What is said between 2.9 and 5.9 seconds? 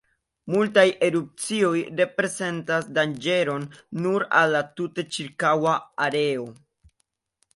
danĝeron nur al la tute ĉirkaŭa